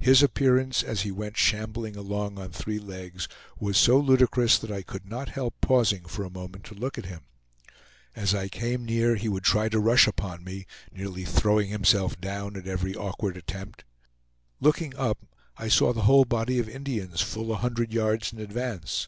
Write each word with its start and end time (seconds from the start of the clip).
His 0.00 0.20
appearance, 0.20 0.82
as 0.82 1.02
he 1.02 1.12
went 1.12 1.36
shambling 1.36 1.94
along 1.94 2.40
on 2.40 2.50
three 2.50 2.80
legs, 2.80 3.28
was 3.56 3.78
so 3.78 4.00
ludicrous 4.00 4.58
that 4.58 4.72
I 4.72 4.82
could 4.82 5.08
not 5.08 5.28
help 5.28 5.54
pausing 5.60 6.06
for 6.06 6.24
a 6.24 6.28
moment 6.28 6.64
to 6.64 6.74
look 6.74 6.98
at 6.98 7.06
him. 7.06 7.20
As 8.16 8.34
I 8.34 8.48
came 8.48 8.84
near, 8.84 9.14
he 9.14 9.28
would 9.28 9.44
try 9.44 9.68
to 9.68 9.78
rush 9.78 10.08
upon 10.08 10.42
me, 10.42 10.66
nearly 10.90 11.24
throwing 11.24 11.68
himself 11.68 12.20
down 12.20 12.56
at 12.56 12.66
every 12.66 12.96
awkward 12.96 13.36
attempt. 13.36 13.84
Looking 14.58 14.92
up, 14.96 15.18
I 15.56 15.68
saw 15.68 15.92
the 15.92 16.02
whole 16.02 16.24
body 16.24 16.58
of 16.58 16.68
Indians 16.68 17.20
full 17.20 17.52
a 17.52 17.54
hundred 17.58 17.92
yards 17.92 18.32
in 18.32 18.40
advance. 18.40 19.06